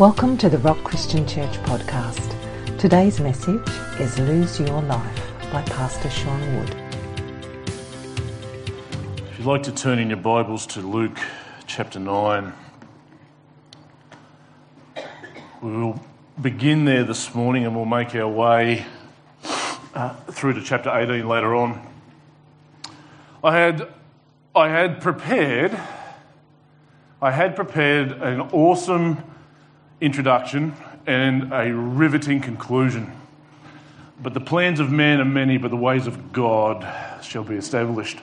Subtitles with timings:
[0.00, 2.36] Welcome to the Rock Christian Church podcast.
[2.78, 3.62] Today's message
[4.00, 6.74] is Lose Your Life by Pastor Sean Wood.
[9.30, 11.16] If you'd like to turn in your Bibles to Luke
[11.68, 12.52] chapter 9,
[15.62, 16.00] we will
[16.42, 18.86] begin there this morning and we'll make our way
[19.94, 21.86] uh, through to chapter 18 later on.
[23.44, 23.88] I had,
[24.56, 25.78] I had prepared,
[27.22, 29.22] I had prepared an awesome
[30.04, 30.74] introduction
[31.06, 33.12] and a riveting conclusion.
[34.22, 36.86] But the plans of man are many, but the ways of God
[37.22, 38.20] shall be established.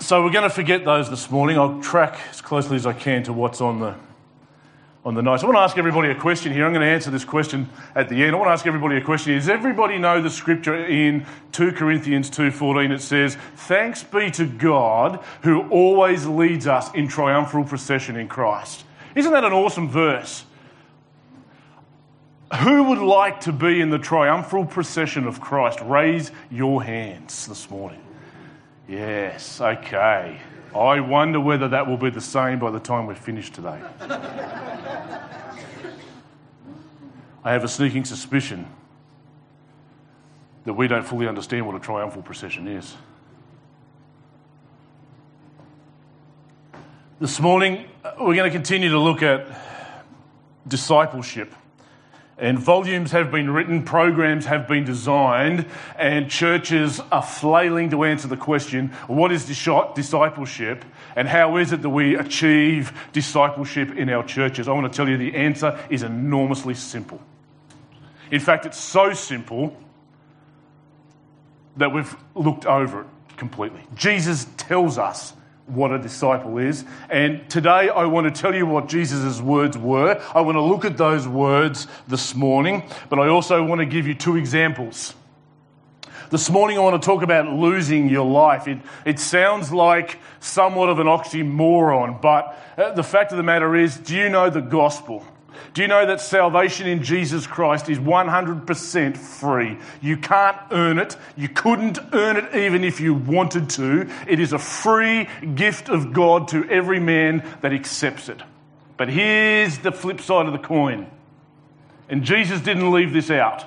[0.00, 1.58] So we're going to forget those this morning.
[1.58, 3.94] I'll track as closely as I can to what's on the
[5.04, 5.42] on the notes.
[5.42, 6.64] I want to ask everybody a question here.
[6.64, 8.34] I'm going to answer this question at the end.
[8.34, 9.34] I want to ask everybody a question.
[9.34, 12.90] Does everybody know the scripture in 2 Corinthians 2:14?
[12.90, 18.84] It says, "Thanks be to God who always leads us in triumphal procession in Christ."
[19.14, 20.44] Isn't that an awesome verse?
[22.60, 25.80] Who would like to be in the triumphal procession of Christ?
[25.80, 28.00] Raise your hands this morning.
[28.88, 30.40] Yes, okay.
[30.74, 33.80] I wonder whether that will be the same by the time we're finished today.
[37.44, 38.66] I have a sneaking suspicion
[40.64, 42.94] that we don't fully understand what a triumphal procession is.
[47.24, 47.86] This morning,
[48.20, 49.46] we're going to continue to look at
[50.68, 51.54] discipleship.
[52.36, 55.64] And volumes have been written, programs have been designed,
[55.96, 60.84] and churches are flailing to answer the question what is discipleship
[61.16, 64.68] and how is it that we achieve discipleship in our churches?
[64.68, 67.22] I want to tell you the answer is enormously simple.
[68.30, 69.74] In fact, it's so simple
[71.78, 73.06] that we've looked over it
[73.38, 73.80] completely.
[73.94, 75.32] Jesus tells us
[75.66, 76.84] what a disciple is.
[77.08, 80.20] And today I want to tell you what Jesus' words were.
[80.34, 84.06] I want to look at those words this morning, but I also want to give
[84.06, 85.14] you two examples.
[86.30, 88.66] This morning I want to talk about losing your life.
[88.66, 93.74] It, it sounds like somewhat of an oxymoron, but uh, the fact of the matter
[93.76, 95.24] is, do you know the gospel?
[95.72, 99.78] Do you know that salvation in Jesus Christ is 100% free?
[100.00, 101.16] You can't earn it.
[101.36, 104.08] You couldn't earn it even if you wanted to.
[104.28, 108.42] It is a free gift of God to every man that accepts it.
[108.96, 111.10] But here's the flip side of the coin.
[112.08, 113.64] And Jesus didn't leave this out.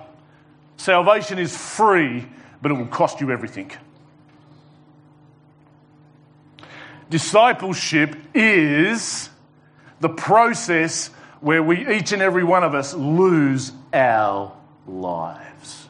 [0.78, 2.25] Salvation is free,
[2.62, 3.72] but it will cost you everything.
[7.09, 9.30] Discipleship is
[10.00, 11.09] the process
[11.42, 14.56] where we, each and every one of us, lose our
[14.88, 15.88] lives.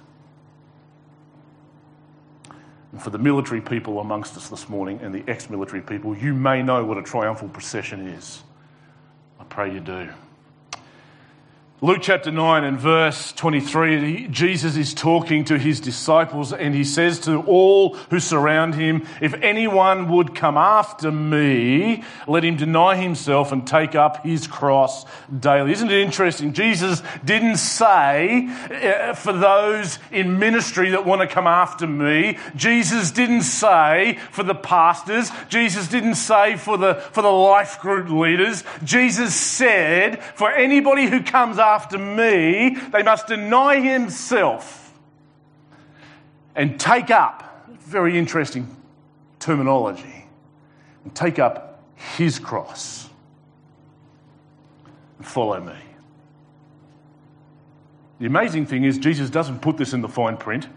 [2.91, 6.33] And for the military people amongst us this morning and the ex military people, you
[6.33, 8.43] may know what a triumphal procession is.
[9.39, 10.09] I pray you do.
[11.79, 17.19] Luke chapter 9 and verse 23, Jesus is talking to his disciples and he says
[17.19, 23.51] to all who surround him, If anyone would come after me, let him deny himself
[23.51, 25.05] and take up his cross
[25.39, 25.71] daily.
[25.71, 26.53] Isn't it interesting?
[26.53, 32.39] Jesus didn't say uh, for those in ministry that want to come after me.
[32.55, 35.29] Jesus didn't say for the pastors.
[35.47, 38.63] Jesus didn't say for the, for the life group leaders.
[38.83, 41.66] Jesus said for anybody who comes after
[41.97, 44.97] me, they must deny himself
[46.55, 48.75] and take up, very interesting
[49.39, 50.25] terminology,
[51.03, 53.09] and take up his cross
[55.17, 55.75] and follow me.
[58.19, 60.67] The amazing thing is, Jesus doesn't put this in the fine print.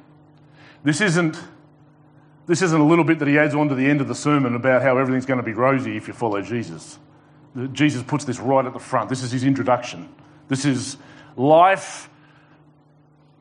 [0.85, 1.39] This isn't,
[2.47, 4.55] this isn't a little bit that he adds on to the end of the sermon
[4.55, 6.99] about how everything's going to be rosy if you follow Jesus.
[7.73, 9.09] Jesus puts this right at the front.
[9.09, 10.09] This is his introduction.
[10.51, 10.97] This is
[11.37, 12.11] life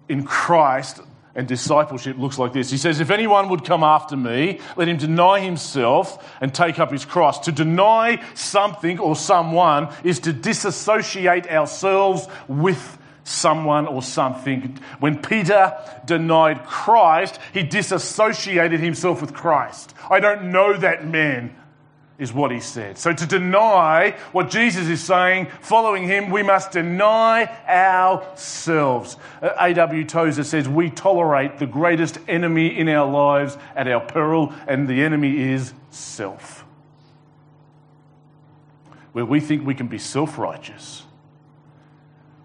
[0.08, 1.02] in Christ
[1.36, 2.70] and discipleship looks like this.
[2.70, 6.92] He says, If anyone would come after me, let him deny himself and take up
[6.92, 7.40] his cross.
[7.42, 14.78] To deny something or someone is to disassociate ourselves with someone or something.
[15.00, 19.96] When Peter denied Christ, he disassociated himself with Christ.
[20.12, 21.55] I don't know that man
[22.19, 22.97] is what he said.
[22.97, 29.16] So to deny what Jesus is saying, following him, we must deny ourselves.
[29.41, 30.03] Uh, A.W.
[30.03, 35.01] Tozer says, We tolerate the greatest enemy in our lives at our peril, and the
[35.01, 36.66] enemy is self.
[39.13, 41.03] Where we think we can be self righteous,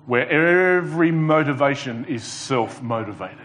[0.07, 3.44] where every motivation is self motivated.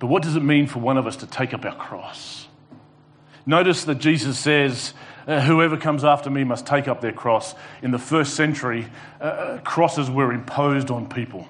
[0.00, 2.48] But what does it mean for one of us to take up our cross?
[3.46, 4.94] Notice that Jesus says,
[5.26, 7.54] uh, Whoever comes after me must take up their cross.
[7.82, 8.86] In the first century,
[9.20, 11.46] uh, uh, crosses were imposed on people.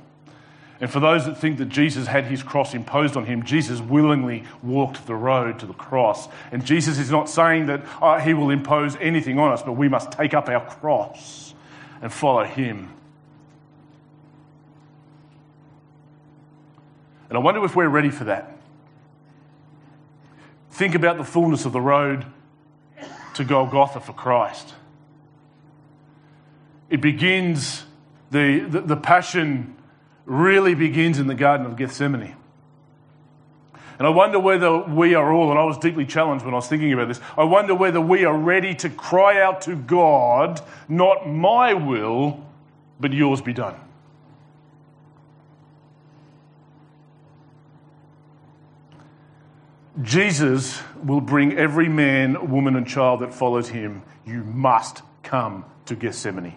[0.80, 4.44] And for those that think that Jesus had his cross imposed on him, Jesus willingly
[4.62, 6.26] walked the road to the cross.
[6.50, 9.88] And Jesus is not saying that uh, he will impose anything on us, but we
[9.88, 11.54] must take up our cross
[12.02, 12.88] and follow him.
[17.30, 18.56] And I wonder if we're ready for that.
[20.72, 22.26] Think about the fullness of the road
[23.34, 24.74] to Golgotha for Christ.
[26.90, 27.84] It begins,
[28.32, 29.76] the, the, the passion
[30.26, 32.34] really begins in the Garden of Gethsemane.
[33.98, 36.66] And I wonder whether we are all, and I was deeply challenged when I was
[36.66, 41.28] thinking about this, I wonder whether we are ready to cry out to God, not
[41.28, 42.44] my will,
[42.98, 43.76] but yours be done.
[50.02, 54.02] Jesus will bring every man, woman, and child that follows him.
[54.24, 56.54] You must come to Gethsemane.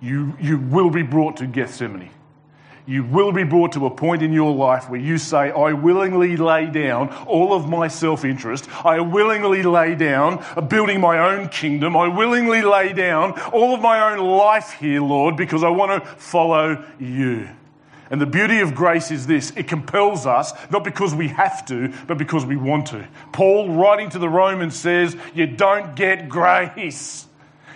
[0.00, 2.10] You, you will be brought to Gethsemane.
[2.84, 6.36] You will be brought to a point in your life where you say, I willingly
[6.36, 8.68] lay down all of my self interest.
[8.84, 11.96] I willingly lay down uh, building my own kingdom.
[11.96, 16.08] I willingly lay down all of my own life here, Lord, because I want to
[16.08, 17.48] follow you.
[18.12, 21.94] And the beauty of grace is this it compels us, not because we have to,
[22.06, 23.08] but because we want to.
[23.32, 27.26] Paul, writing to the Romans, says, You don't get grace.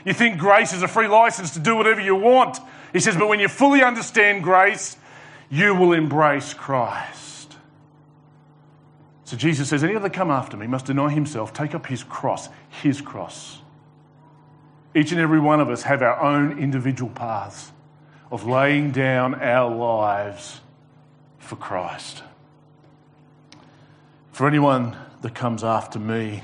[0.04, 2.58] You think grace is a free license to do whatever you want.
[2.92, 4.98] He says, But when you fully understand grace,
[5.48, 7.56] you will embrace Christ.
[9.24, 12.50] So Jesus says, Any other come after me must deny himself, take up his cross,
[12.82, 13.60] his cross.
[14.94, 17.72] Each and every one of us have our own individual paths
[18.30, 20.60] of laying down our lives
[21.38, 22.22] for Christ.
[24.32, 26.42] For anyone that comes after me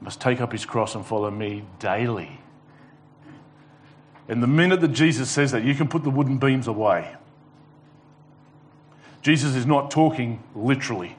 [0.00, 2.40] must take up his cross and follow me daily.
[4.28, 7.14] And the minute that Jesus says that, you can put the wooden beams away.
[9.22, 11.16] Jesus is not talking literally.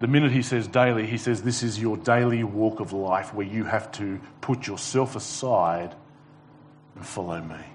[0.00, 3.46] The minute he says daily, he says this is your daily walk of life where
[3.46, 5.94] you have to put yourself aside
[6.96, 7.71] and follow me.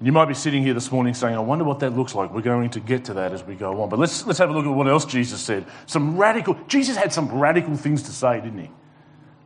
[0.00, 2.32] You might be sitting here this morning saying, I wonder what that looks like.
[2.32, 3.88] We're going to get to that as we go on.
[3.88, 5.66] But let's, let's have a look at what else Jesus said.
[5.86, 8.70] Some radical, Jesus had some radical things to say, didn't he?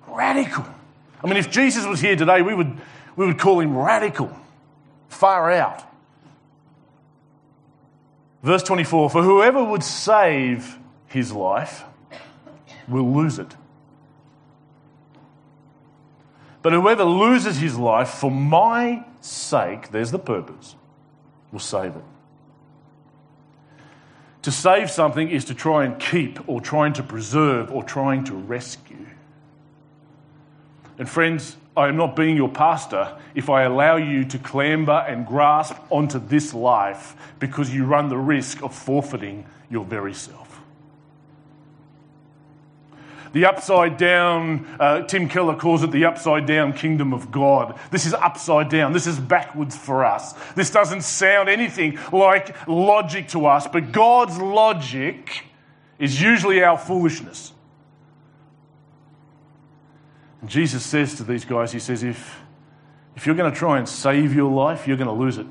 [0.09, 0.65] Radical.
[1.23, 2.79] I mean, if Jesus was here today, we would,
[3.15, 4.35] we would call him radical,
[5.09, 5.83] far out.
[8.43, 11.85] Verse 24 For whoever would save his life
[12.87, 13.55] will lose it.
[16.63, 20.77] But whoever loses his life for my sake, there's the purpose,
[21.53, 22.05] will save it.
[24.43, 28.35] To save something is to try and keep, or trying to preserve, or trying to
[28.35, 29.07] rescue.
[30.99, 35.25] And friends, I am not being your pastor if I allow you to clamber and
[35.25, 40.48] grasp onto this life because you run the risk of forfeiting your very self.
[43.33, 47.79] The upside down, uh, Tim Keller calls it the upside down kingdom of God.
[47.91, 48.93] This is upside down.
[48.93, 50.33] This is backwards for us.
[50.55, 55.45] This doesn't sound anything like logic to us, but God's logic
[55.99, 57.53] is usually our foolishness.
[60.41, 62.41] And Jesus says to these guys, He says, if,
[63.17, 65.47] if you're going to try and save your life, you're going to lose it.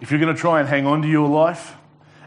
[0.00, 1.76] If you're going to try and hang on to your life,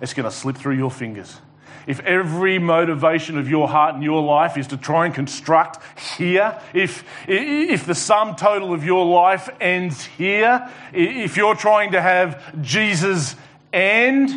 [0.01, 1.39] it's going to slip through your fingers
[1.87, 5.81] if every motivation of your heart and your life is to try and construct
[6.17, 12.01] here, if, if the sum total of your life ends here, if you're trying to
[12.01, 13.37] have Jesus
[13.71, 14.29] and,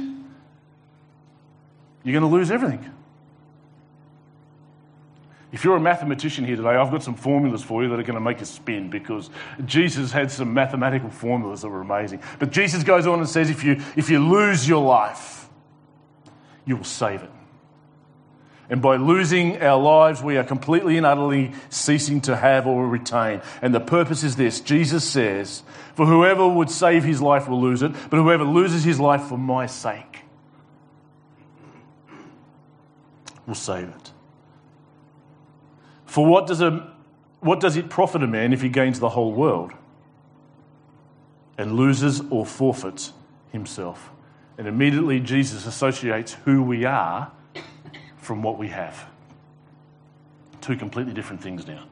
[2.05, 2.89] you're going to lose everything.
[5.53, 8.15] If you're a mathematician here today, I've got some formulas for you that are going
[8.15, 9.31] to make you spin because
[9.67, 12.23] Jesus had some mathematical formulas that were amazing.
[12.39, 15.49] But Jesus goes on and says if you, if you lose your life,
[16.65, 17.31] you will save it.
[18.71, 23.43] And by losing our lives, we are completely and utterly ceasing to have or retain.
[23.61, 25.65] And the purpose is this Jesus says,
[25.97, 29.37] For whoever would save his life will lose it, but whoever loses his life for
[29.37, 30.21] my sake
[33.45, 34.13] will save it.
[36.07, 36.93] For what does, a,
[37.41, 39.73] what does it profit a man if he gains the whole world
[41.59, 43.13] and loses or forfeits
[43.51, 44.11] himself?
[44.57, 47.33] And immediately Jesus associates who we are
[48.31, 49.09] from what we have.
[50.61, 51.83] Two completely different things now.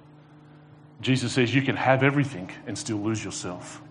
[1.01, 3.83] Jesus says you can have everything and still lose yourself.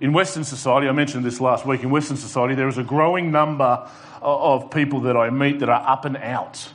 [0.00, 3.32] In Western society, I mentioned this last week, in Western society, there is a growing
[3.32, 3.90] number
[4.22, 6.72] of people that I meet that are up and out.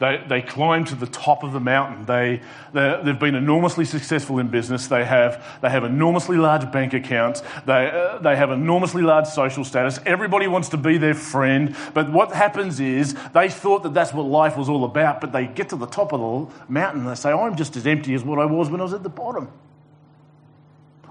[0.00, 2.06] They, they climb to the top of the mountain.
[2.06, 2.40] They,
[2.72, 4.86] they, have been enormously successful in business.
[4.86, 7.42] They have, they have enormously large bank accounts.
[7.66, 10.00] They, uh, they have enormously large social status.
[10.06, 11.76] Everybody wants to be their friend.
[11.92, 15.46] But what happens is they thought that that's what life was all about, but they
[15.46, 18.24] get to the top of the mountain and they say, I'm just as empty as
[18.24, 19.52] what I was when I was at the bottom.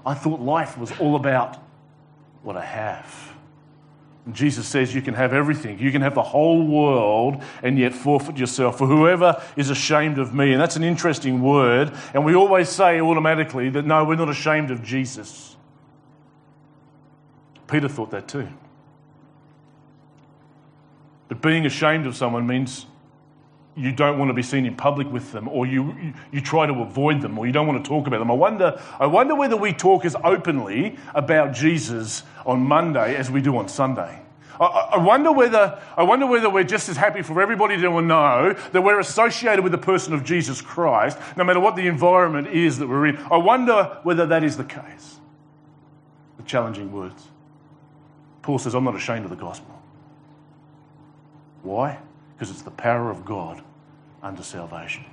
[0.04, 1.58] I thought life was all about
[2.42, 3.36] what I have.
[4.26, 5.78] And Jesus says you can have everything.
[5.78, 8.78] You can have the whole world and yet forfeit yourself.
[8.78, 13.00] For whoever is ashamed of me, and that's an interesting word, and we always say
[13.00, 15.56] automatically that no, we're not ashamed of Jesus.
[17.66, 18.48] Peter thought that too.
[21.28, 22.86] But being ashamed of someone means
[23.80, 26.66] you don't want to be seen in public with them or you, you, you, try
[26.66, 28.30] to avoid them or you don't want to talk about them.
[28.30, 33.40] I wonder, I wonder whether we talk as openly about Jesus on Monday as we
[33.40, 34.20] do on Sunday.
[34.60, 38.52] I, I wonder whether, I wonder whether we're just as happy for everybody to know
[38.52, 42.78] that we're associated with the person of Jesus Christ, no matter what the environment is
[42.78, 43.16] that we're in.
[43.16, 45.18] I wonder whether that is the case.
[46.36, 47.26] The challenging words.
[48.42, 49.80] Paul says, I'm not ashamed of the gospel.
[51.62, 51.98] Why?
[52.34, 53.62] Because it's the power of God
[54.22, 55.04] unto salvation.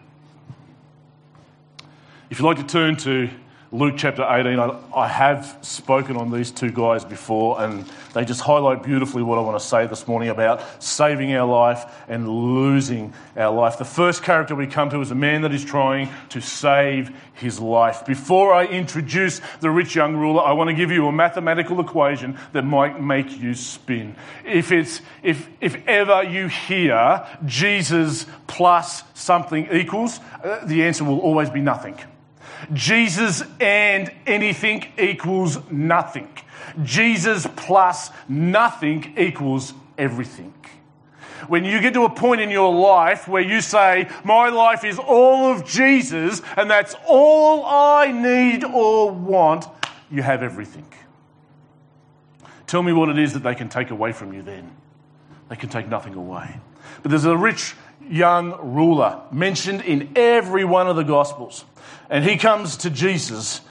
[2.30, 3.30] If you'd like to turn to
[3.74, 7.84] Luke chapter 18, I, I, have spoken on these two guys before, and
[8.14, 11.84] they just highlight beautifully what I want to say this morning about saving our life
[12.08, 13.78] and losing our life.
[13.78, 17.60] The first character we come to is a man that is trying to save his
[17.60, 18.06] life.
[18.06, 22.40] Before I introduce the rich young ruler, I want to give you a mathematical equation
[22.54, 24.16] that might make you spin.
[24.46, 31.20] If, it's, if, if ever you hear Jesus plus something equals, uh, the answer will
[31.20, 31.98] always be nothing.
[32.74, 36.30] Jesus and anything equals nothing.
[36.84, 40.54] Jesus plus nothing equals everything.
[41.48, 45.00] When you get to a point in your life where you say, My life is
[45.00, 49.66] all of Jesus and that's all I need or want,
[50.10, 50.86] you have everything.
[52.66, 54.76] Tell me what it is that they can take away from you then.
[55.50, 56.60] They can take nothing away.
[57.02, 57.76] But there's a rich
[58.10, 61.66] young ruler mentioned in every one of the Gospels.
[62.10, 63.62] And he comes to Jesus.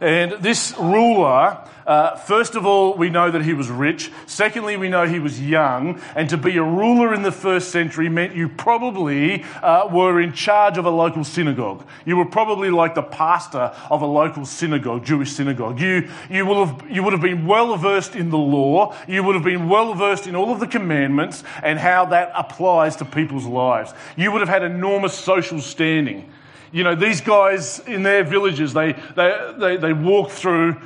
[0.00, 1.58] And this ruler,
[1.90, 4.12] uh, first of all, we know that he was rich.
[4.26, 6.00] Secondly, we know he was young.
[6.14, 10.32] And to be a ruler in the first century meant you probably uh, were in
[10.32, 11.84] charge of a local synagogue.
[12.04, 15.80] You were probably like the pastor of a local synagogue, Jewish synagogue.
[15.80, 18.94] You, you, will have, you would have been well versed in the law.
[19.08, 22.94] You would have been well versed in all of the commandments and how that applies
[22.96, 23.92] to people's lives.
[24.16, 26.30] You would have had enormous social standing.
[26.72, 30.80] You know, these guys in their villages, they, they, they, they walk through,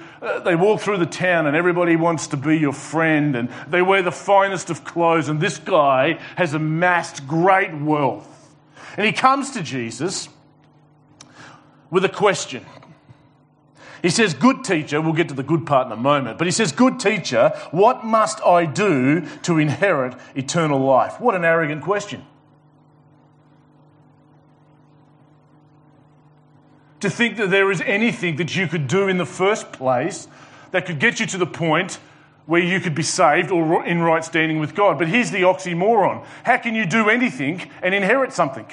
[0.44, 4.02] they walk through the town and everybody wants to be your friend and they wear
[4.02, 8.30] the finest of clothes and this guy has amassed great wealth.
[8.96, 10.28] And he comes to Jesus
[11.90, 12.64] with a question.
[14.02, 16.50] He says, Good teacher, we'll get to the good part in a moment, but he
[16.50, 21.20] says, Good teacher, what must I do to inherit eternal life?
[21.20, 22.24] What an arrogant question.
[27.04, 30.26] To think that there is anything that you could do in the first place
[30.70, 31.98] that could get you to the point
[32.46, 34.98] where you could be saved or in right standing with God.
[34.98, 38.66] But here's the oxymoron how can you do anything and inherit something?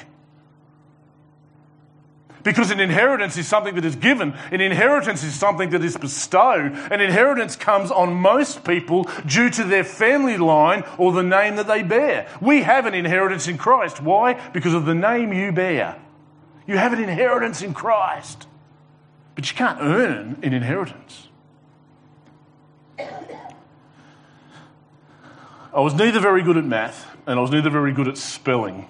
[2.44, 4.34] Because an inheritance is something that is given.
[4.50, 6.72] An inheritance is something that is bestowed.
[6.90, 11.68] An inheritance comes on most people due to their family line or the name that
[11.68, 12.30] they bear.
[12.40, 14.02] We have an inheritance in Christ.
[14.02, 14.40] Why?
[14.54, 15.98] Because of the name you bear.
[16.68, 18.48] You have an inheritance in Christ,
[19.36, 21.28] but you can't earn an inheritance.
[25.74, 28.88] I was neither very good at math and I was neither very good at spelling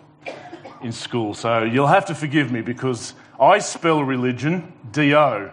[0.82, 5.52] in school, so you'll have to forgive me because I spell religion D O,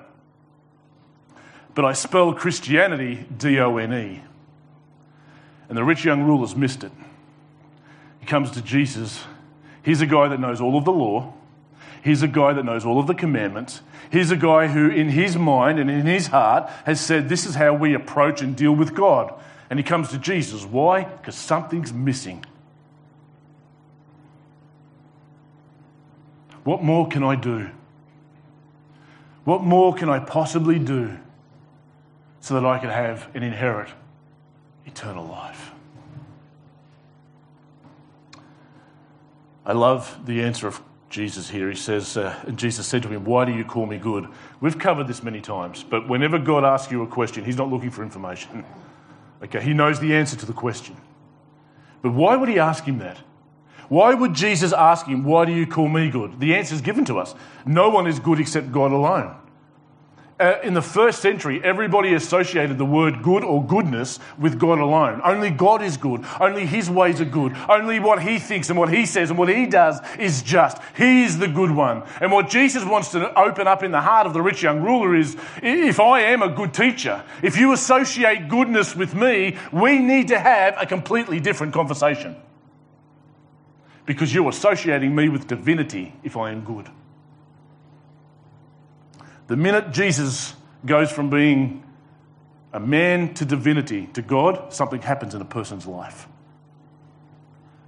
[1.75, 4.23] but I spell Christianity D O N E.
[5.69, 6.93] And the rich young ruler's missed it.
[8.21, 9.25] He comes to Jesus.
[9.83, 11.35] He's a guy that knows all of the law.
[12.03, 13.83] He's a guy that knows all of the commandments.
[14.11, 17.55] He's a guy who, in his mind and in his heart, has said, This is
[17.55, 19.33] how we approach and deal with God.
[19.71, 20.65] And he comes to Jesus.
[20.65, 21.05] Why?
[21.05, 22.45] Because something's missing.
[26.65, 27.71] What more can I do?
[29.45, 31.19] What more can I possibly do
[32.41, 33.89] so that I can have and inherit
[34.85, 35.73] eternal life?
[39.65, 41.71] I love the answer of Jesus here.
[41.71, 44.27] He says, uh, Jesus said to him, Why do you call me good?
[44.61, 47.91] We've covered this many times, but whenever God asks you a question, He's not looking
[47.91, 48.65] for information.
[49.41, 50.97] Okay, He knows the answer to the question.
[52.03, 53.19] But why would He ask him that?
[53.89, 56.41] Why would Jesus ask him, Why do you call me good?
[56.41, 57.37] The answer is given to us.
[57.65, 59.37] No one is good except God alone
[60.41, 65.21] uh, in the first century, everybody associated the word good or goodness with God alone.
[65.25, 66.25] Only God is good.
[66.41, 67.57] Only His ways are good.
[67.69, 70.79] Only what He thinks and what He says and what He does is just.
[70.97, 72.05] He is the good one.
[72.21, 75.17] And what Jesus wants to open up in the heart of the rich young ruler
[75.17, 80.29] is if I am a good teacher, if you associate goodness with me, we need
[80.29, 82.37] to have a completely different conversation.
[84.07, 86.89] Because you're associating me with divinity if I am good.
[89.49, 91.83] The minute Jesus goes from being
[92.73, 96.29] a man to divinity to God, something happens in a person's life.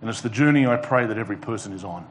[0.00, 2.07] And it's the journey I pray that every person is on.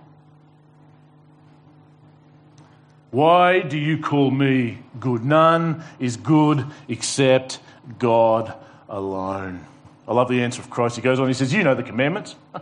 [3.12, 5.26] Why do you call me good?
[5.26, 7.60] None is good except
[7.98, 8.54] God
[8.88, 9.66] alone.
[10.08, 10.96] I love the answer of Christ.
[10.96, 12.36] He goes on, he says, You know the commandments.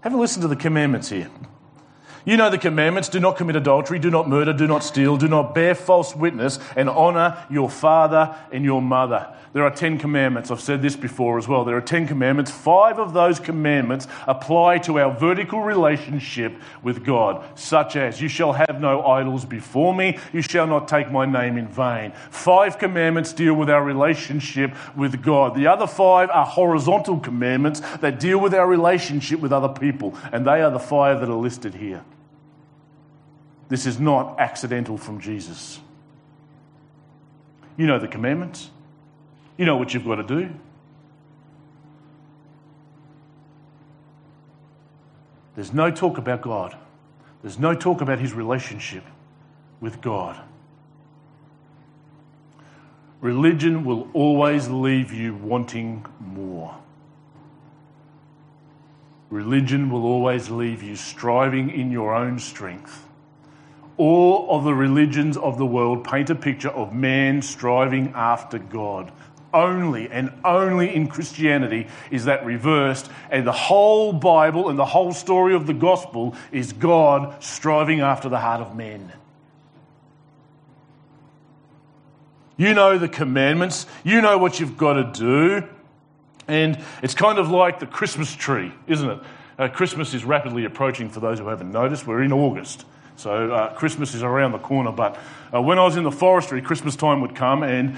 [0.00, 1.30] Have a listen to the commandments here.
[2.26, 5.28] You know the commandments do not commit adultery, do not murder, do not steal, do
[5.28, 9.28] not bear false witness, and honor your father and your mother.
[9.52, 10.50] There are 10 commandments.
[10.50, 11.66] I've said this before as well.
[11.66, 12.50] There are 10 commandments.
[12.50, 18.54] Five of those commandments apply to our vertical relationship with God, such as, You shall
[18.54, 22.12] have no idols before me, you shall not take my name in vain.
[22.30, 25.54] Five commandments deal with our relationship with God.
[25.54, 30.46] The other five are horizontal commandments that deal with our relationship with other people, and
[30.46, 32.02] they are the five that are listed here.
[33.68, 35.80] This is not accidental from Jesus.
[37.76, 38.70] You know the commandments.
[39.56, 40.50] You know what you've got to do.
[45.54, 46.76] There's no talk about God.
[47.42, 49.04] There's no talk about his relationship
[49.80, 50.40] with God.
[53.20, 56.76] Religion will always leave you wanting more.
[59.30, 63.03] Religion will always leave you striving in your own strength
[63.96, 69.12] all of the religions of the world paint a picture of man striving after God.
[69.52, 75.12] Only and only in Christianity is that reversed, and the whole Bible and the whole
[75.12, 79.12] story of the gospel is God striving after the heart of men.
[82.56, 85.68] You know the commandments, you know what you've got to do,
[86.48, 89.18] and it's kind of like the Christmas tree, isn't it?
[89.56, 92.06] Uh, Christmas is rapidly approaching for those who haven't noticed.
[92.06, 92.84] We're in August.
[93.16, 94.92] So uh, Christmas is around the corner.
[94.92, 95.18] But
[95.52, 97.96] uh, when I was in the forestry, Christmas time would come, and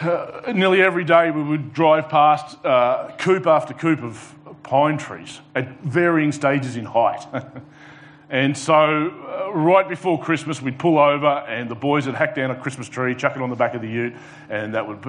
[0.00, 5.40] uh, nearly every day we would drive past uh, coupe after coupe of pine trees
[5.54, 7.26] at varying stages in height.
[8.30, 12.50] and so, uh, right before Christmas, we'd pull over, and the boys would hack down
[12.50, 14.14] a Christmas tree, chuck it on the back of the ute,
[14.48, 15.04] and that would.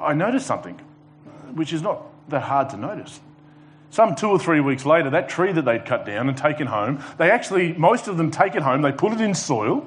[0.00, 0.80] I noticed something,
[1.54, 3.20] which is not that hard to notice
[3.92, 7.04] some two or three weeks later, that tree that they'd cut down and taken home,
[7.18, 9.86] they actually, most of them take it home, they put it in soil.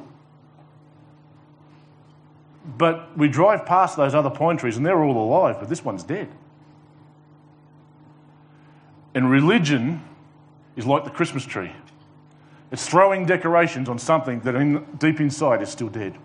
[2.78, 6.04] But we drive past those other pine trees and they're all alive, but this one's
[6.04, 6.30] dead.
[9.16, 10.04] And religion
[10.76, 11.72] is like the Christmas tree.
[12.72, 16.16] It's throwing decorations on something that in, deep inside is still dead.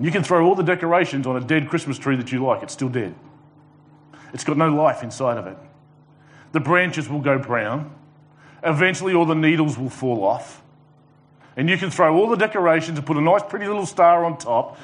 [0.00, 2.72] You can throw all the decorations on a dead Christmas tree that you like, it's
[2.72, 3.14] still dead.
[4.34, 5.56] It's got no life inside of it
[6.56, 7.94] the branches will go brown.
[8.62, 10.62] Eventually, all the needles will fall off.
[11.54, 14.38] And you can throw all the decorations and put a nice, pretty little star on
[14.38, 14.78] top.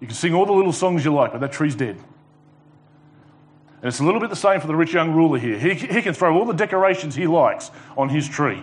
[0.00, 1.96] You can sing all the little songs you like, but that tree's dead.
[1.96, 5.58] And it's a little bit the same for the rich young ruler here.
[5.58, 8.62] He, he can throw all the decorations he likes on his tree.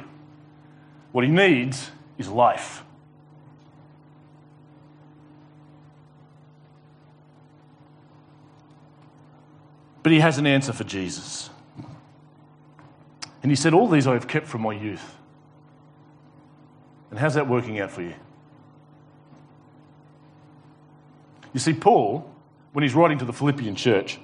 [1.11, 2.83] What he needs is life.
[10.01, 11.51] But he has an answer for Jesus.
[13.45, 15.17] And he said, All these I have kept from my youth.
[17.11, 18.15] And how's that working out for you?
[21.53, 22.27] You see, Paul,
[22.73, 24.17] when he's writing to the Philippian church,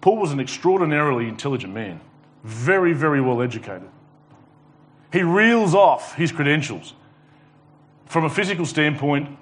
[0.00, 2.00] Paul was an extraordinarily intelligent man,
[2.42, 3.88] very, very well educated.
[5.12, 6.92] He reels off his credentials.
[8.06, 9.38] From a physical standpoint,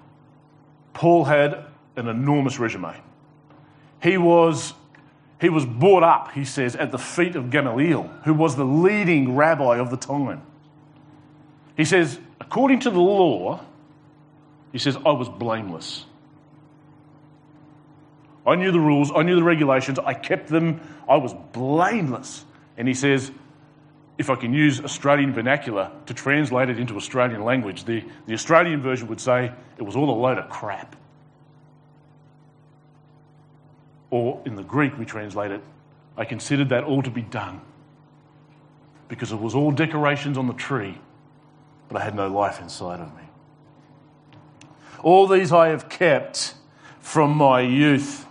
[0.92, 1.64] Paul had
[1.96, 2.94] an enormous resume.
[4.02, 4.74] He was
[5.40, 9.36] he was brought up, he says, at the feet of Gamaliel, who was the leading
[9.36, 10.42] rabbi of the time.
[11.76, 13.60] He says, according to the law,
[14.72, 16.06] he says, I was blameless.
[18.46, 22.44] I knew the rules, I knew the regulations, I kept them, I was blameless.
[22.76, 23.30] And he says,
[24.18, 28.80] if I can use Australian vernacular to translate it into Australian language, the, the Australian
[28.80, 30.96] version would say it was all a load of crap.
[34.10, 35.62] Or in the Greek, we translate it,
[36.16, 37.60] I considered that all to be done
[39.08, 40.98] because it was all decorations on the tree,
[41.88, 43.22] but I had no life inside of me.
[45.02, 46.54] All these I have kept
[47.00, 48.26] from my youth.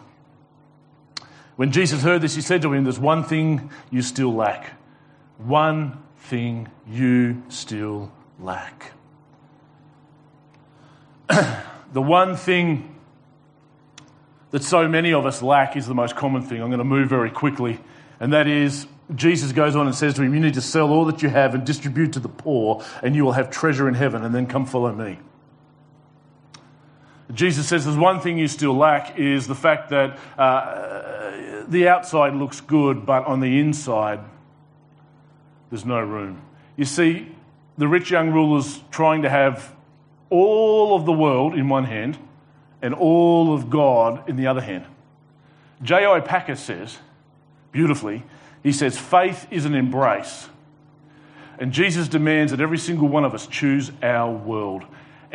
[1.56, 4.74] When Jesus heard this, he said to him, There's one thing you still lack.
[5.38, 8.92] One thing you still lack.
[11.30, 12.95] the one thing
[14.56, 16.62] that so many of us lack is the most common thing.
[16.62, 17.78] I'm going to move very quickly,
[18.22, 21.04] and that is Jesus goes on and says to him, You need to sell all
[21.08, 24.24] that you have and distribute to the poor, and you will have treasure in heaven,
[24.24, 25.20] and then come follow me.
[27.34, 32.34] Jesus says there's one thing you still lack is the fact that uh, the outside
[32.34, 34.22] looks good, but on the inside,
[35.70, 36.42] there's no room.
[36.78, 37.28] You see,
[37.78, 39.76] the rich young ruler's trying to have
[40.30, 42.18] all of the world in one hand
[42.86, 44.86] and all of God in the other hand.
[45.82, 46.20] J.I.
[46.20, 47.00] Packer says,
[47.72, 48.22] beautifully,
[48.62, 50.50] he says, faith is an embrace.
[51.58, 54.86] And Jesus demands that every single one of us choose our world.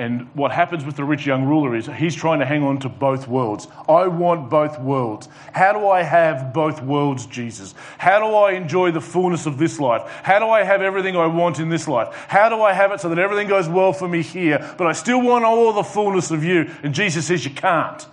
[0.00, 2.88] And what happens with the rich young ruler is he's trying to hang on to
[2.88, 3.68] both worlds.
[3.86, 5.28] I want both worlds.
[5.52, 7.74] How do I have both worlds, Jesus?
[7.98, 10.10] How do I enjoy the fullness of this life?
[10.22, 12.14] How do I have everything I want in this life?
[12.28, 14.92] How do I have it so that everything goes well for me here, but I
[14.92, 16.70] still want all the fullness of you?
[16.82, 18.06] And Jesus says you can't.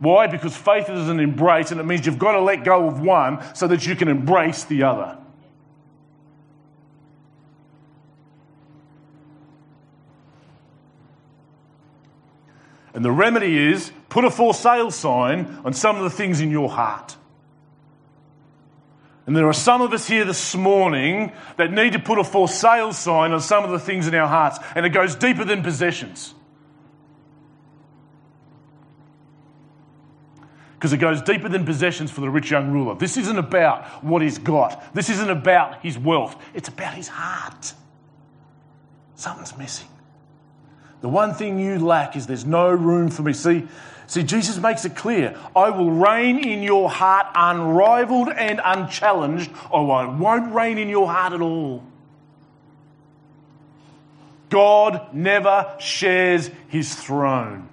[0.00, 0.26] Why?
[0.26, 3.42] Because faith is an embrace, and it means you've got to let go of one
[3.54, 5.16] so that you can embrace the other.
[13.00, 16.50] And the remedy is put a for sale sign on some of the things in
[16.50, 17.16] your heart.
[19.26, 22.46] And there are some of us here this morning that need to put a for
[22.46, 24.58] sale sign on some of the things in our hearts.
[24.74, 26.34] And it goes deeper than possessions.
[30.74, 32.96] Because it goes deeper than possessions for the rich young ruler.
[32.96, 37.72] This isn't about what he's got, this isn't about his wealth, it's about his heart.
[39.14, 39.88] Something's missing.
[41.00, 43.32] The one thing you lack is there's no room for me.
[43.32, 43.66] See,
[44.06, 49.90] see, Jesus makes it clear I will reign in your heart unrivaled and unchallenged, or
[49.92, 51.82] I won't reign in your heart at all.
[54.50, 57.68] God never shares his throne.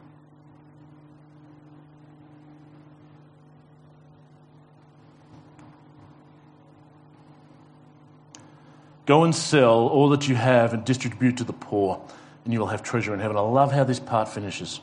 [9.07, 12.01] Go and sell all that you have and distribute to the poor
[12.47, 13.35] and you will have treasure in heaven.
[13.35, 14.79] I love how this part finishes.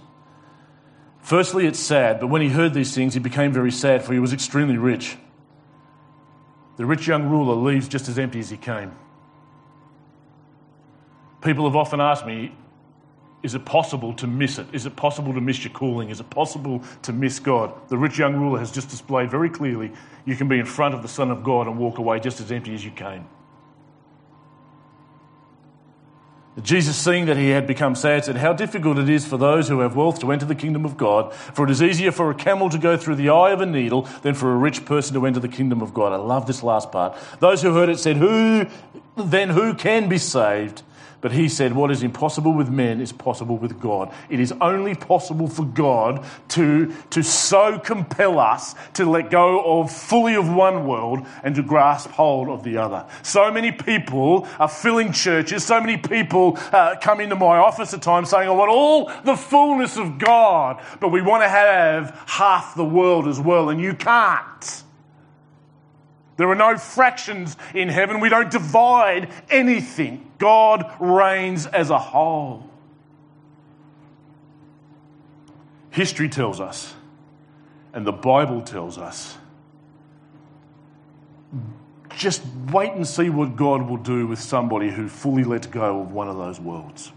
[1.22, 4.18] Firstly, it's sad, but when he heard these things, he became very sad, for he
[4.18, 5.16] was extremely rich.
[6.76, 8.92] The rich young ruler leaves just as empty as he came.
[11.40, 12.54] People have often asked me,
[13.42, 14.66] is it possible to miss it?
[14.74, 16.10] Is it possible to miss your calling?
[16.10, 17.72] Is it possible to miss God?
[17.88, 19.90] The rich young ruler has just displayed very clearly
[20.26, 22.52] you can be in front of the Son of God and walk away just as
[22.52, 23.26] empty as you came.
[26.62, 29.80] Jesus, seeing that he had become sad, said, How difficult it is for those who
[29.80, 32.70] have wealth to enter the kingdom of God, for it is easier for a camel
[32.70, 35.40] to go through the eye of a needle than for a rich person to enter
[35.40, 36.12] the kingdom of God.
[36.12, 37.16] I love this last part.
[37.40, 38.66] Those who heard it said, Who
[39.16, 40.82] then who can be saved?
[41.24, 44.12] But he said, What is impossible with men is possible with God.
[44.28, 49.90] It is only possible for God to, to so compel us to let go of
[49.90, 53.06] fully of one world and to grasp hold of the other.
[53.22, 58.02] So many people are filling churches, so many people uh, come into my office at
[58.02, 62.74] times saying, I want all the fullness of God, but we want to have half
[62.74, 64.83] the world as well, and you can't.
[66.36, 68.20] There are no fractions in heaven.
[68.20, 70.30] We don't divide anything.
[70.38, 72.68] God reigns as a whole.
[75.90, 76.92] History tells us,
[77.92, 79.36] and the Bible tells us,
[82.16, 82.42] just
[82.72, 86.28] wait and see what God will do with somebody who fully lets go of one
[86.28, 87.12] of those worlds.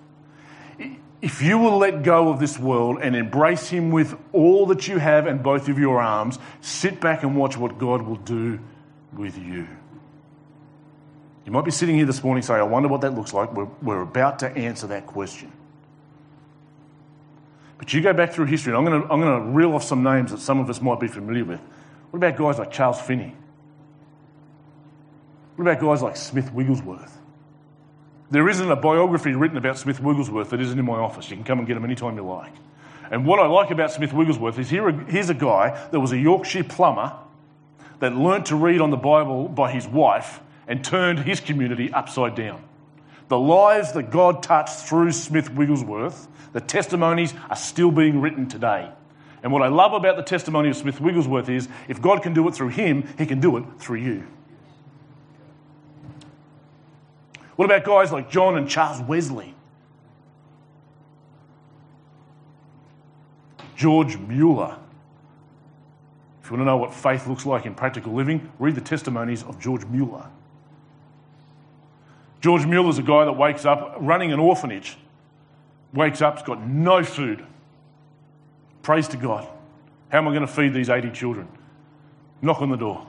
[1.20, 5.00] If you will let go of this world and embrace Him with all that you
[5.00, 8.60] have and both of your arms, sit back and watch what God will do
[9.14, 9.68] with you.
[11.46, 13.54] You might be sitting here this morning saying, I wonder what that looks like.
[13.54, 15.52] We're, we're about to answer that question.
[17.78, 19.84] But you go back through history, and I'm going, to, I'm going to reel off
[19.84, 21.62] some names that some of us might be familiar with.
[22.12, 23.34] What about guys like Charles Finney?
[25.56, 27.18] What about guys like Smith Wigglesworth?
[28.30, 31.30] There isn't a biography written about Smith Wigglesworth that isn't in my office.
[31.30, 32.54] You can come and get him anytime you like.
[33.10, 36.18] And what I like about Smith Wigglesworth is here, here's a guy that was a
[36.18, 37.14] Yorkshire plumber
[38.00, 42.36] that learnt to read on the Bible by his wife and turned his community upside
[42.36, 42.64] down.
[43.28, 48.90] The lives that God touched through Smith Wigglesworth, the testimonies are still being written today.
[49.44, 52.48] And what I love about the testimony of Smith Wigglesworth is if God can do
[52.48, 54.28] it through him, he can do it through you.
[57.56, 59.56] What about guys like John and Charles Wesley?
[63.76, 64.78] George Mueller.
[66.48, 69.44] If you want to know what faith looks like in practical living, read the testimonies
[69.44, 70.30] of George Mueller.
[72.40, 74.98] George Mueller is a guy that wakes up running an orphanage,
[75.94, 77.46] wakes up, has got no food.
[78.82, 79.46] Praise to God.
[80.08, 81.50] How am I going to feed these 80 children?
[82.42, 83.06] Knock on the door.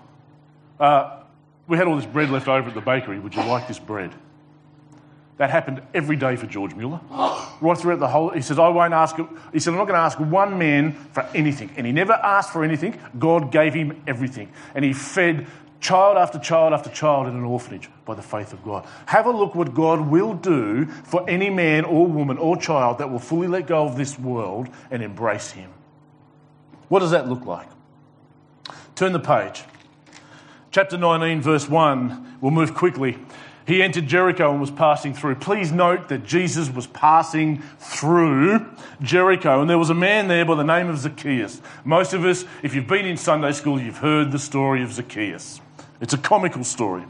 [0.80, 1.20] Uh,
[1.68, 3.20] we had all this bread left over at the bakery.
[3.20, 4.12] Would you like this bread?
[5.38, 7.00] That happened every day for George Mueller.
[7.60, 9.16] Right throughout the whole, he says, I won't ask,
[9.52, 11.72] he said, I'm not going to ask one man for anything.
[11.76, 12.96] And he never asked for anything.
[13.18, 14.52] God gave him everything.
[14.76, 15.48] And he fed
[15.80, 18.86] child after child after child in an orphanage by the faith of God.
[19.06, 23.10] Have a look what God will do for any man or woman or child that
[23.10, 25.70] will fully let go of this world and embrace him.
[26.88, 27.68] What does that look like?
[28.94, 29.64] Turn the page.
[30.70, 32.38] Chapter 19, verse 1.
[32.40, 33.18] We'll move quickly.
[33.68, 35.34] He entered Jericho and was passing through.
[35.34, 38.66] Please note that Jesus was passing through
[39.02, 41.60] Jericho, and there was a man there by the name of Zacchaeus.
[41.84, 45.60] Most of us, if you've been in Sunday school, you've heard the story of Zacchaeus.
[46.00, 47.04] It's a comical story,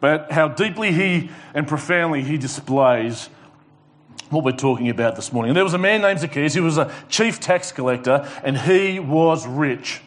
[0.00, 3.28] but how deeply he and profoundly he displays
[4.28, 5.50] what we're talking about this morning.
[5.50, 8.98] And there was a man named Zacchaeus, he was a chief tax collector, and he
[8.98, 10.00] was rich.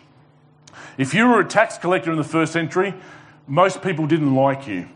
[0.97, 2.93] If you were a tax collector in the first century,
[3.47, 4.89] most people didn't like you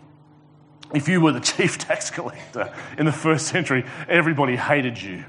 [0.93, 5.25] if you were the chief tax collector in the first century, everybody hated you.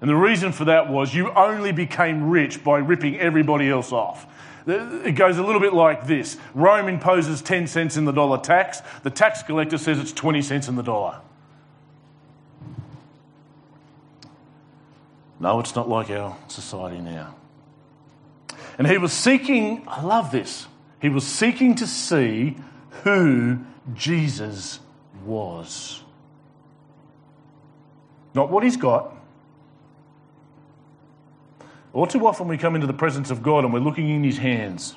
[0.00, 4.26] And the reason for that was you only became rich by ripping everybody else off.
[4.66, 8.80] It goes a little bit like this Rome imposes 10 cents in the dollar tax,
[9.02, 11.20] the tax collector says it's 20 cents in the dollar.
[15.38, 17.34] No, it's not like our society now.
[18.78, 20.66] And he was seeking, I love this,
[21.00, 22.56] he was seeking to see
[23.02, 23.58] who
[23.92, 24.80] Jesus
[25.24, 26.02] was.
[28.34, 29.14] Not what he's got.
[31.92, 34.38] All too often we come into the presence of God and we're looking in his
[34.38, 34.96] hands.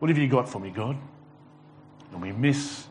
[0.00, 0.96] What have you got for me, God?
[2.12, 2.86] And we miss.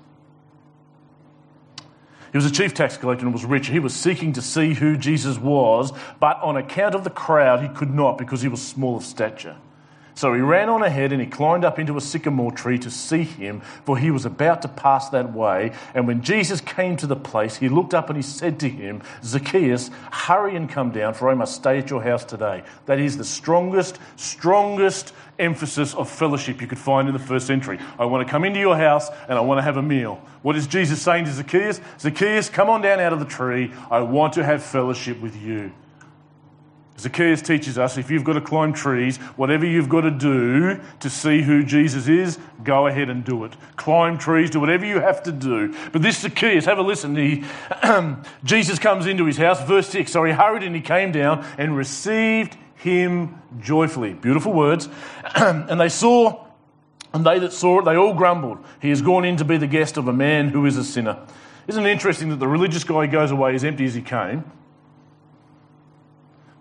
[2.31, 3.67] He was a chief tax collector and was rich.
[3.67, 7.69] He was seeking to see who Jesus was, but on account of the crowd, he
[7.69, 9.55] could not because he was small of stature.
[10.17, 13.21] So he ran on ahead and he climbed up into a sycamore tree to see
[13.21, 15.73] him, for he was about to pass that way.
[15.93, 19.03] And when Jesus came to the place, he looked up and he said to him,
[19.23, 22.63] Zacchaeus, hurry and come down, for I must stay at your house today.
[22.87, 27.77] That is the strongest, strongest emphasis of fellowship you could find in the first century.
[27.99, 30.19] I want to come into your house and I want to have a meal.
[30.41, 31.79] What is Jesus saying to Zacchaeus?
[31.99, 33.71] Zacchaeus, come on down out of the tree.
[33.91, 35.73] I want to have fellowship with you.
[36.99, 41.09] Zacchaeus teaches us if you've got to climb trees, whatever you've got to do to
[41.09, 43.53] see who Jesus is, go ahead and do it.
[43.75, 45.75] Climb trees, do whatever you have to do.
[45.91, 47.15] But this Zacchaeus, have a listen.
[47.15, 47.43] He,
[48.43, 50.11] Jesus comes into his house, verse 6.
[50.11, 54.13] So he hurried and he came down and received him joyfully.
[54.13, 54.89] Beautiful words.
[55.35, 56.47] and they saw,
[57.13, 58.57] and they that saw it, they all grumbled.
[58.81, 61.19] He has gone in to be the guest of a man who is a sinner.
[61.67, 64.49] Isn't it interesting that the religious guy goes away as empty as he came?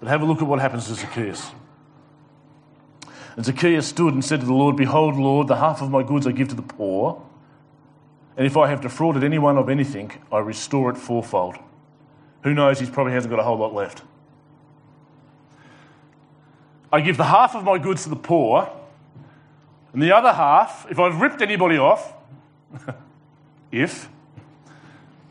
[0.06, 1.50] But have a look at what happens to Zacchaeus.
[3.34, 6.28] And Zacchaeus stood and said to the Lord, Behold, Lord, the half of my goods
[6.28, 7.20] I give to the poor,
[8.36, 11.56] and if I have defrauded anyone of anything, I restore it fourfold.
[12.44, 14.02] Who knows, he probably hasn't got a whole lot left.
[16.92, 18.70] I give the half of my goods to the poor,
[19.92, 22.14] and the other half, if I've ripped anybody off,
[23.72, 24.08] if,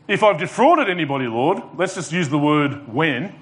[0.06, 3.34] if I've defrauded anybody, Lord, let's just use the word when,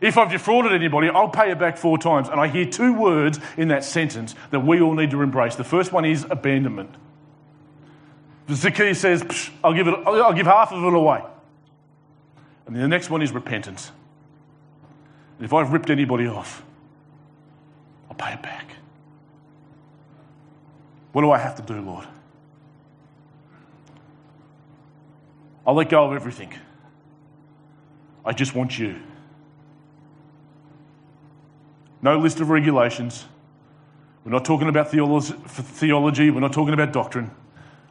[0.00, 2.28] if I've defrauded anybody, I'll pay it back four times.
[2.28, 5.56] And I hear two words in that sentence that we all need to embrace.
[5.56, 6.94] The first one is abandonment.
[8.50, 9.24] Zacchaeus says,
[9.64, 11.22] I'll give, it, I'll give half of it away.
[12.66, 13.90] And the next one is repentance.
[15.40, 16.62] if I've ripped anybody off,
[18.08, 18.70] I'll pay it back.
[21.12, 22.06] What do I have to do, Lord?
[25.66, 26.52] I'll let go of everything.
[28.24, 29.00] I just want you.
[32.06, 33.24] No list of regulations.
[34.24, 36.30] We're not talking about theology.
[36.30, 37.32] We're not talking about doctrine.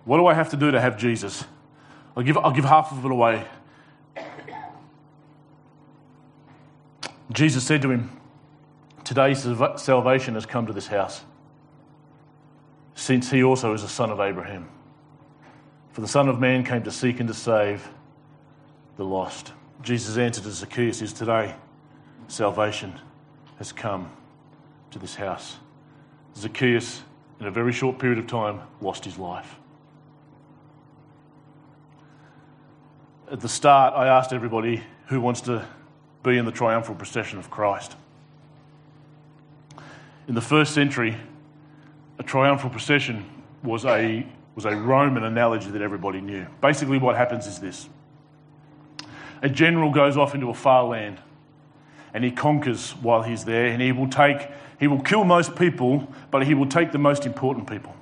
[0.05, 1.43] What do I have to do to have Jesus?
[2.15, 3.43] I'll give, I'll give half of it away.
[7.33, 8.09] Jesus said to him,
[9.03, 11.25] Today salvation has come to this house.
[12.93, 14.69] since he also is a son of Abraham.
[15.91, 17.89] For the Son of Man came to seek and to save
[18.95, 19.51] the lost.
[19.81, 21.53] Jesus' answer to Zacchaeus is today
[22.29, 22.97] salvation
[23.57, 24.11] has come
[24.91, 25.57] to this house.
[26.35, 27.01] Zacchaeus,
[27.39, 29.55] in a very short period of time, lost his life.
[33.31, 35.65] At the start, I asked everybody who wants to
[36.23, 37.95] be in the triumphal procession of Christ.
[40.27, 41.17] In the first century,
[42.19, 43.25] a triumphal procession
[43.63, 46.45] was a, was a Roman analogy that everybody knew.
[46.61, 47.89] Basically, what happens is this
[49.41, 51.19] a general goes off into a far land
[52.15, 54.47] and he conquers while he's there, and he will take,
[54.79, 57.93] he will kill most people, but he will take the most important people.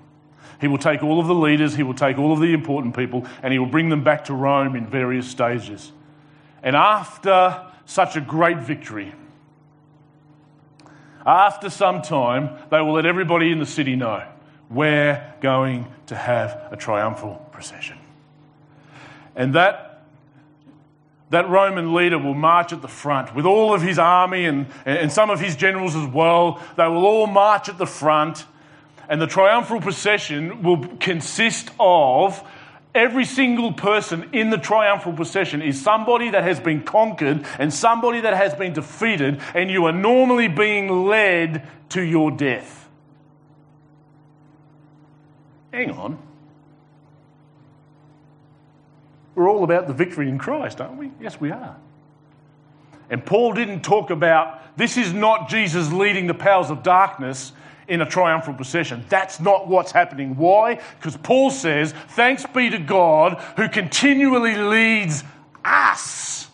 [0.61, 3.25] He will take all of the leaders, he will take all of the important people,
[3.41, 5.91] and he will bring them back to Rome in various stages.
[6.61, 9.15] And after such a great victory,
[11.25, 14.23] after some time, they will let everybody in the city know
[14.69, 17.97] we're going to have a triumphal procession.
[19.35, 19.92] And that,
[21.33, 25.11] that Roman leader will march at the front with all of his army and, and
[25.11, 26.61] some of his generals as well.
[26.77, 28.45] They will all march at the front.
[29.09, 32.43] And the triumphal procession will consist of
[32.95, 38.21] Every single person in the triumphal procession is somebody that has been conquered and somebody
[38.21, 42.87] that has been defeated, and you are normally being led to your death.
[45.71, 46.32] Hang on.
[49.35, 51.11] We're all about the victory in Christ, aren't we?
[51.19, 51.75] Yes, we are.
[53.09, 57.51] And Paul didn't talk about this is not Jesus leading the powers of darkness
[57.87, 59.03] in a triumphal procession.
[59.09, 60.35] That's not what's happening.
[60.37, 60.79] Why?
[60.97, 65.23] Because Paul says, Thanks be to God who continually leads
[65.65, 66.47] us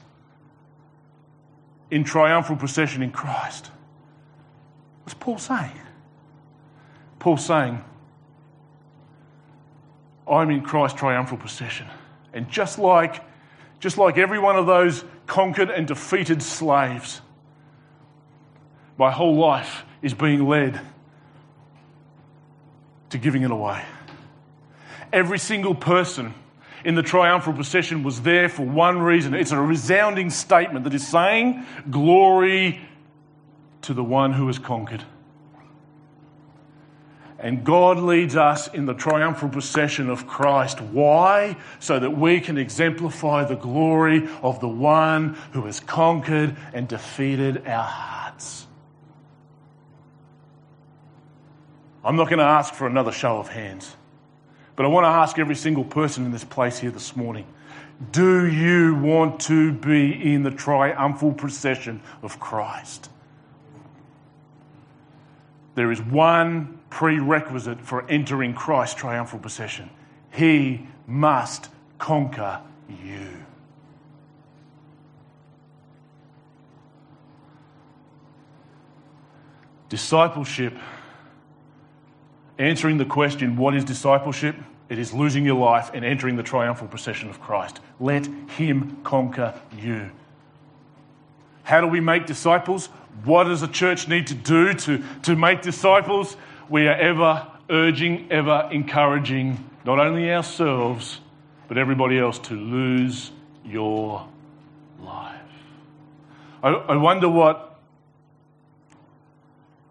[1.91, 3.71] in triumphal procession in Christ.
[5.03, 5.71] What's Paul saying?
[7.19, 7.83] Paul's saying,
[10.29, 11.87] I'm in Christ's triumphal procession.
[12.33, 13.23] And just like,
[13.79, 17.21] just like every one of those conquered and defeated slaves,
[18.97, 20.79] my whole life is being led
[23.09, 23.83] to giving it away.
[25.11, 26.33] Every single person
[26.85, 29.33] in the triumphal procession was there for one reason.
[29.33, 32.81] It's a resounding statement that is saying, Glory
[33.81, 35.03] to the one who has conquered.
[37.39, 40.81] And God leads us in the triumphal procession of Christ.
[40.81, 41.55] Why?
[41.79, 47.65] So that we can exemplify the glory of the one who has conquered and defeated
[47.65, 48.67] our hearts.
[52.03, 53.95] I'm not going to ask for another show of hands,
[54.75, 57.45] but I want to ask every single person in this place here this morning
[58.11, 63.09] do you want to be in the triumphal procession of Christ?
[65.75, 69.89] There is one prerequisite for entering Christ's triumphal procession
[70.31, 72.61] He must conquer
[73.03, 73.45] you.
[79.89, 80.75] Discipleship
[82.59, 84.55] answering the question, what is discipleship?
[84.89, 87.79] It is losing your life and entering the triumphal procession of Christ.
[87.99, 90.11] Let Him conquer you.
[91.63, 92.89] How do we make disciples?
[93.23, 96.37] What does a church need to do to, to make disciples?
[96.69, 101.19] We are ever urging, ever encouraging not only ourselves,
[101.67, 103.31] but everybody else to lose
[103.65, 104.27] your
[105.01, 105.35] life.
[106.63, 107.65] I, I wonder what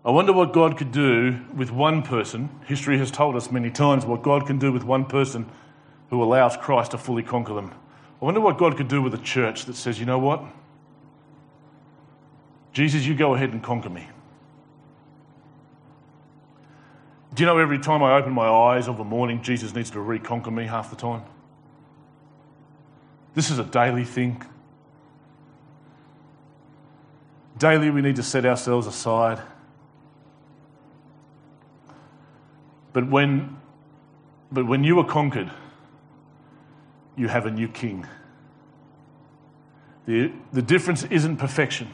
[0.04, 2.48] I wonder what God could do with one person.
[2.66, 5.44] History has told us many times what God can do with one person
[6.08, 7.74] who allows Christ to fully conquer them.
[8.22, 10.42] I wonder what God could do with a church that says, you know what?
[12.72, 14.06] Jesus, you go ahead and conquer me.
[17.34, 20.00] Do you know every time I open my eyes of the morning, Jesus needs to
[20.00, 21.22] reconquer me half the time?
[23.34, 24.42] This is a daily thing.
[27.58, 29.42] Daily, we need to set ourselves aside
[32.98, 33.56] But when,
[34.50, 35.52] but when you are conquered,
[37.16, 38.06] you have a new king.
[40.06, 41.88] The, the difference isn't perfection,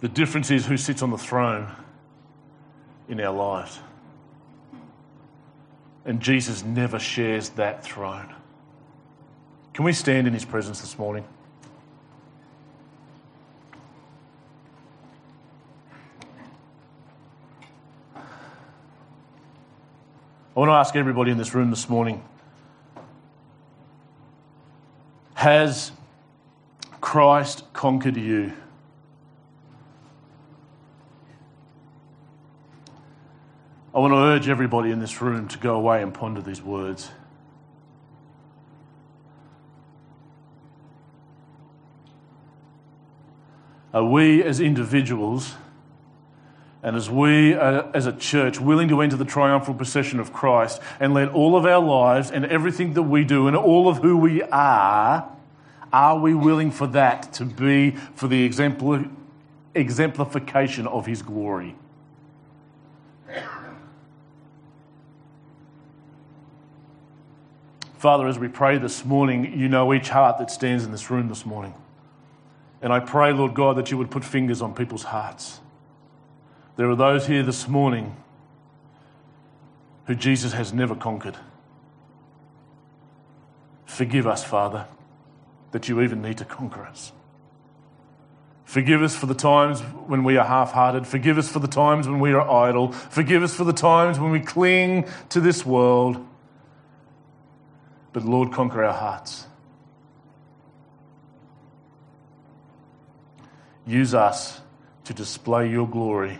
[0.00, 1.70] the difference is who sits on the throne
[3.08, 3.78] in our lives.
[6.04, 8.32] And Jesus never shares that throne.
[9.74, 11.24] Can we stand in his presence this morning?
[20.56, 22.22] I want to ask everybody in this room this morning
[25.34, 25.92] Has
[27.02, 28.54] Christ conquered you?
[33.96, 37.12] I want to urge everybody in this room to go away and ponder these words.
[43.94, 45.54] Are we as individuals
[46.82, 50.78] and as we uh, as a church willing to enter the triumphal procession of Christ
[51.00, 54.18] and let all of our lives and everything that we do and all of who
[54.18, 55.26] we are,
[55.90, 59.10] are we willing for that to be for the exempl-
[59.74, 61.76] exemplification of His glory?
[67.98, 71.28] Father, as we pray this morning, you know each heart that stands in this room
[71.28, 71.74] this morning.
[72.82, 75.60] And I pray, Lord God, that you would put fingers on people's hearts.
[76.76, 78.14] There are those here this morning
[80.06, 81.36] who Jesus has never conquered.
[83.86, 84.86] Forgive us, Father,
[85.72, 87.12] that you even need to conquer us.
[88.64, 91.06] Forgive us for the times when we are half hearted.
[91.06, 92.92] Forgive us for the times when we are idle.
[92.92, 96.24] Forgive us for the times when we cling to this world.
[98.16, 99.46] But Lord, conquer our hearts.
[103.86, 104.58] Use us
[105.04, 106.38] to display your glory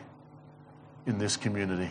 [1.05, 1.91] in this community.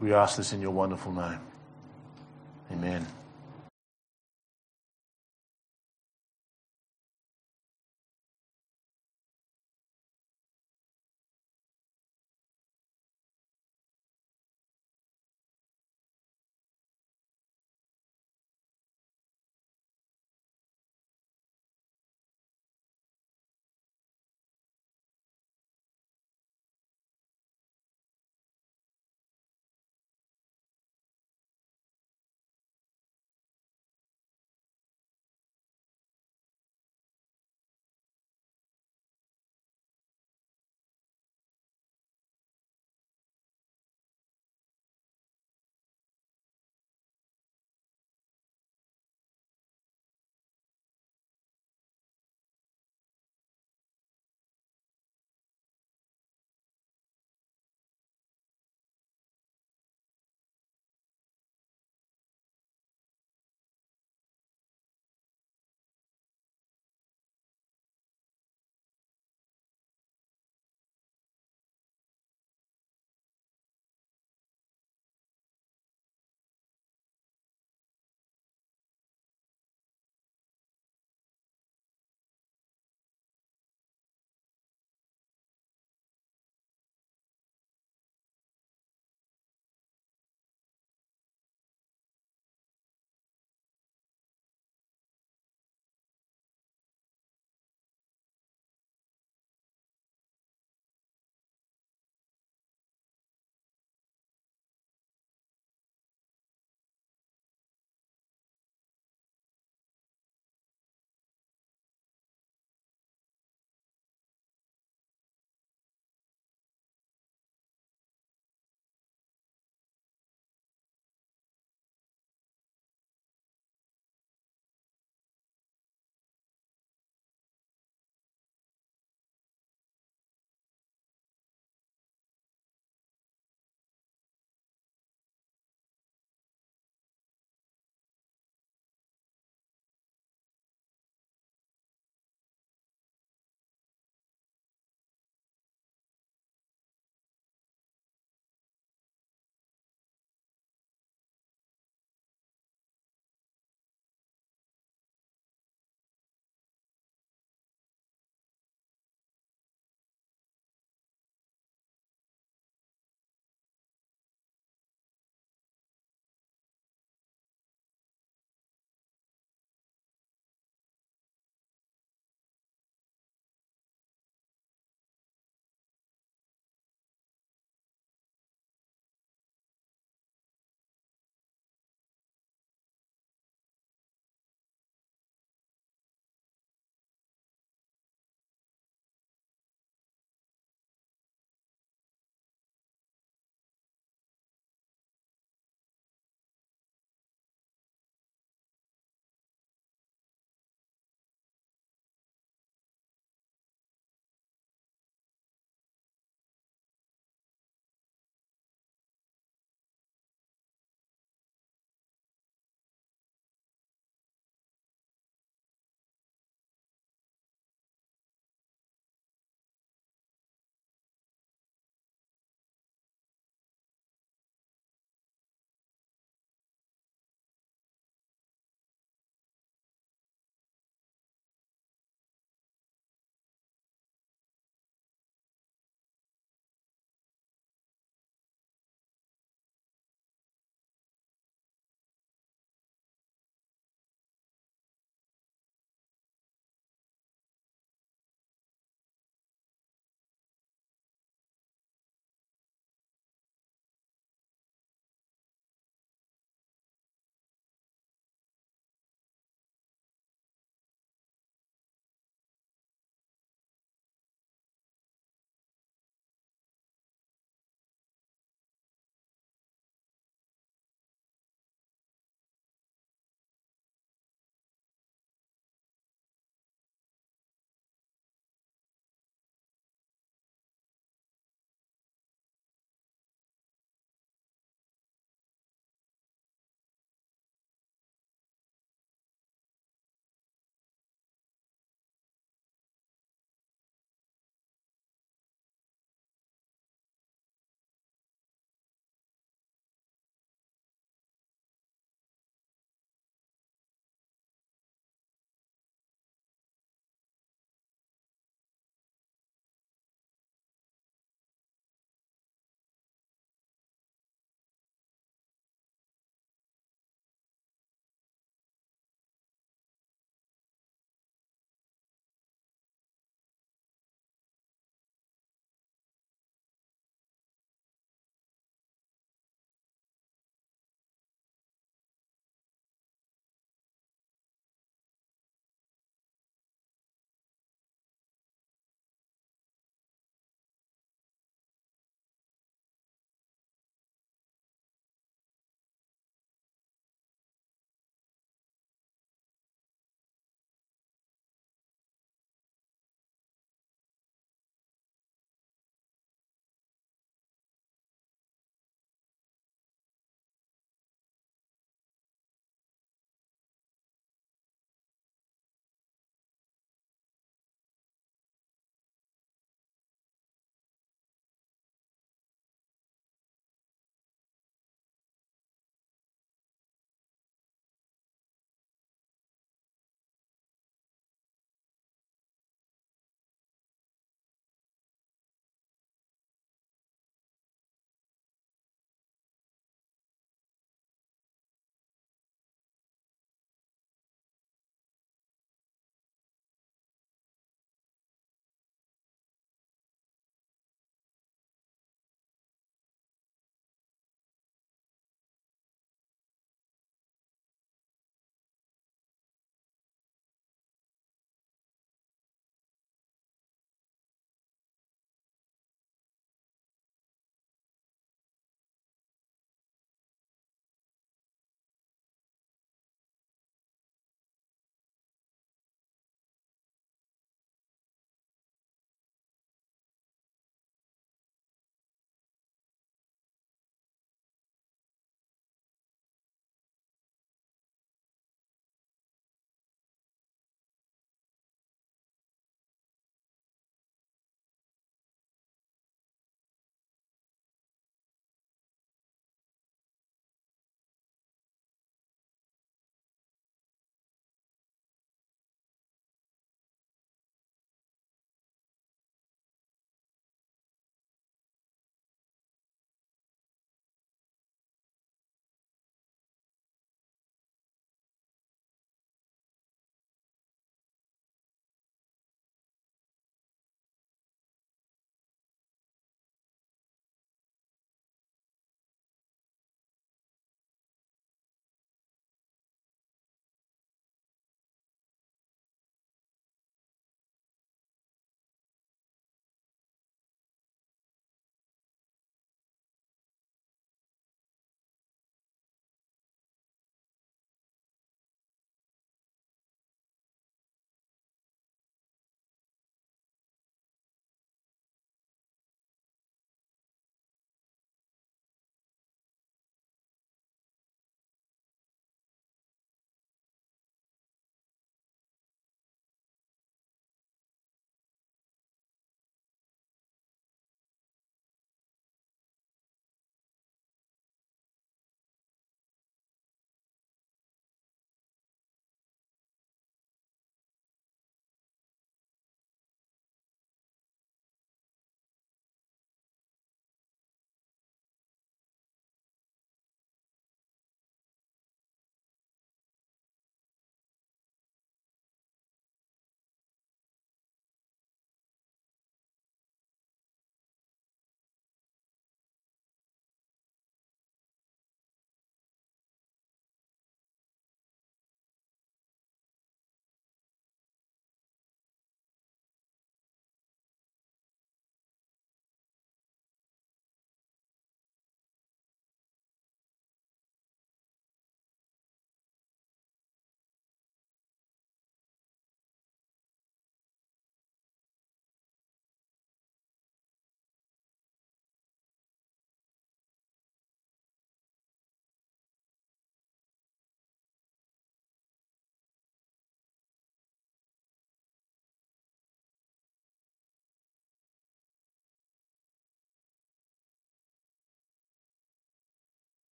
[0.00, 1.38] We ask this in your wonderful name.
[2.72, 3.06] Amen.